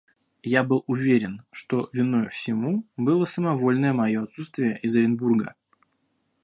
Я 0.49 0.63
был 0.63 0.83
уверен, 0.87 1.43
что 1.51 1.91
виною 1.93 2.27
всему 2.31 2.87
было 2.97 3.23
самовольное 3.25 3.93
мое 3.93 4.23
отсутствие 4.23 4.79
из 4.79 4.95
Оренбурга. 4.95 5.53